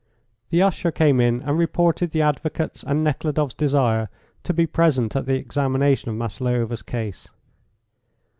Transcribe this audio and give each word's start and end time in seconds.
The 0.49 0.63
usher 0.63 0.89
came 0.89 1.21
in 1.21 1.43
and 1.43 1.59
reported 1.59 2.09
the 2.09 2.23
advocate's 2.23 2.81
and 2.81 3.03
Nekhludoff's 3.03 3.53
desire 3.53 4.09
to 4.43 4.51
be 4.51 4.65
present 4.65 5.15
at 5.15 5.27
the 5.27 5.35
examination 5.35 6.09
of 6.09 6.15
Maslova's 6.17 6.81
case. 6.81 7.27